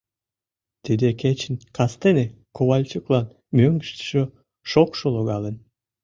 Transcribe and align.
Тиде 0.83 1.09
кечын 1.21 1.55
кастене 1.75 2.25
Ковальчуклан 2.55 3.27
мӧҥгыштыжӧ 3.55 4.23
шокшо 4.69 5.05
логалын. 5.15 5.55